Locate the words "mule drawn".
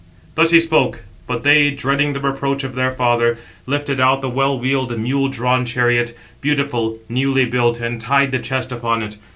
4.97-5.63